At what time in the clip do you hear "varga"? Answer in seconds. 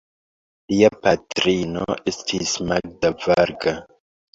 3.23-3.81